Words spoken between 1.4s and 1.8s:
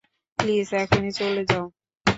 যাও।